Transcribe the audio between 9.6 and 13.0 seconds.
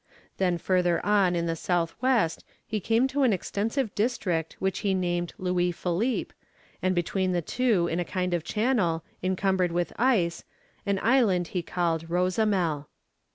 with ice, an island he called Rosamel.